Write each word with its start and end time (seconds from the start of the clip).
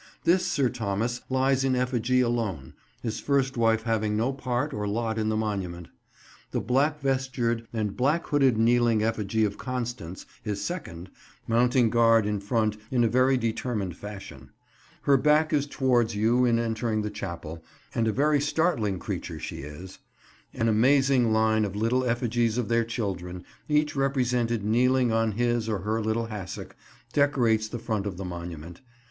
This 0.23 0.43
Sir 0.47 0.67
Thomas 0.69 1.21
lies 1.29 1.63
in 1.63 1.75
effigy 1.75 2.21
alone, 2.21 2.73
his 3.03 3.19
first 3.19 3.55
wife 3.55 3.83
having 3.83 4.17
no 4.17 4.33
part 4.33 4.73
or 4.73 4.87
lot 4.87 5.19
in 5.19 5.29
the 5.29 5.37
monument; 5.37 5.89
the 6.49 6.59
black 6.59 6.99
vestured 6.99 7.67
and 7.71 7.95
black 7.95 8.25
hooded 8.25 8.57
kneeling 8.57 9.03
effigy 9.03 9.45
of 9.45 9.59
Constance, 9.59 10.25
his 10.41 10.59
second, 10.59 11.11
mounting 11.47 11.91
guard 11.91 12.25
in 12.25 12.39
front 12.39 12.77
in 12.89 13.03
a 13.03 13.07
very 13.07 13.37
determined 13.37 13.95
fashion. 13.95 14.49
Her 15.03 15.17
back 15.17 15.53
is 15.53 15.67
towards 15.67 16.15
you 16.15 16.45
in 16.45 16.57
entering 16.57 17.03
the 17.03 17.11
chapel, 17.11 17.63
and 17.93 18.07
a 18.07 18.11
very 18.11 18.41
startling 18.41 18.97
creature 18.97 19.39
she 19.39 19.57
is. 19.59 19.99
An 20.55 20.67
amazing 20.67 21.31
line 21.31 21.63
of 21.63 21.75
little 21.75 22.05
effigies 22.05 22.57
of 22.57 22.69
their 22.69 22.83
children, 22.85 23.43
each 23.69 23.95
represented 23.95 24.65
kneeling 24.65 25.11
on 25.11 25.33
his 25.33 25.69
or 25.69 25.81
her 25.83 26.01
little 26.01 26.25
hassock, 26.25 26.75
decorates 27.13 27.67
the 27.67 27.77
front 27.77 28.07
of 28.07 28.17
the 28.17 28.25
monument. 28.25 28.81